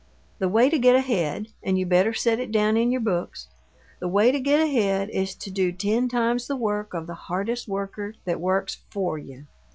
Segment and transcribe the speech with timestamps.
[0.39, 3.49] The way to get ahead and you better set it down in your books
[3.99, 7.67] the way to get ahead is to do ten times the work of the hardest
[7.67, 9.45] worker that works FOR you.